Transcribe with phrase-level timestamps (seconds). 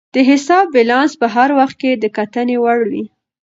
[0.15, 3.05] د حساب بیلانس په هر وخت کې د کتنې وړ وي.